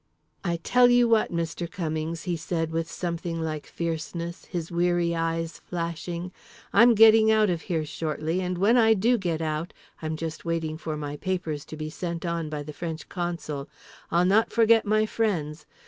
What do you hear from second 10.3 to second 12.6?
waiting for my papers to be sent on